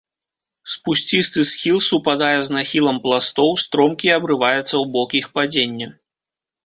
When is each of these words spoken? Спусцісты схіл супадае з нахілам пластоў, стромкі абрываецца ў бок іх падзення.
Спусцісты 0.73 1.41
схіл 1.49 1.77
супадае 1.89 2.39
з 2.47 2.57
нахілам 2.57 2.97
пластоў, 3.05 3.51
стромкі 3.65 4.07
абрываецца 4.17 4.67
ў 4.67 4.85
бок 4.97 5.09
іх 5.21 5.25
падзення. 5.37 5.87